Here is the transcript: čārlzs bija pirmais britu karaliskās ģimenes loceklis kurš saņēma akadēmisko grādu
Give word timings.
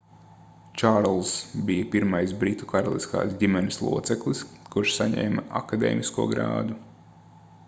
čārlzs 0.81 1.33
bija 1.67 1.89
pirmais 1.95 2.33
britu 2.45 2.69
karaliskās 2.73 3.37
ģimenes 3.43 3.79
loceklis 3.89 4.43
kurš 4.77 4.97
saņēma 4.99 5.49
akadēmisko 5.61 6.31
grādu 6.35 6.81